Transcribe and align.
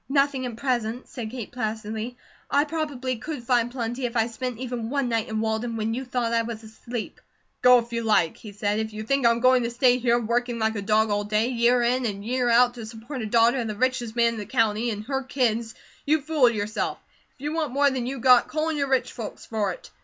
"Nothing 0.09 0.47
at 0.47 0.55
present," 0.55 1.07
said 1.07 1.29
Kate 1.29 1.51
placidly. 1.51 2.17
"I 2.49 2.63
probably 2.63 3.17
could 3.17 3.43
find 3.43 3.69
plenty, 3.69 4.07
if 4.07 4.17
I 4.17 4.25
spent 4.25 4.57
even 4.57 4.89
one 4.89 5.09
night 5.09 5.29
in 5.29 5.41
Walden 5.41 5.75
when 5.77 5.93
you 5.93 6.05
thought 6.05 6.33
I 6.33 6.41
was 6.41 6.63
asleep." 6.63 7.21
"Go 7.61 7.77
if 7.77 7.93
you 7.93 8.01
like," 8.01 8.35
he 8.35 8.51
said. 8.51 8.79
"If 8.79 8.93
you 8.93 9.03
think 9.03 9.27
I'm 9.27 9.41
going 9.41 9.61
to 9.61 9.69
stay 9.69 9.99
here, 9.99 10.17
working 10.17 10.57
like 10.57 10.75
a 10.75 10.81
dog 10.81 11.11
all 11.11 11.23
day, 11.25 11.49
year 11.49 11.83
in 11.83 12.07
and 12.07 12.25
year 12.25 12.49
out, 12.49 12.73
to 12.73 12.85
support 12.87 13.21
a 13.21 13.27
daughter 13.27 13.59
of 13.59 13.67
the 13.67 13.75
richest 13.75 14.15
man 14.15 14.29
in 14.33 14.37
the 14.39 14.47
county 14.47 14.89
and 14.89 15.03
her 15.03 15.21
kids, 15.21 15.75
you 16.03 16.19
fool 16.21 16.49
yourself. 16.49 16.97
If 17.35 17.41
you 17.41 17.53
want 17.53 17.71
more 17.71 17.91
than 17.91 18.07
you 18.07 18.17
got, 18.17 18.47
call 18.47 18.69
on 18.69 18.77
your 18.77 18.89
rich 18.89 19.11
folks 19.11 19.45
for 19.45 19.71
it. 19.71 19.91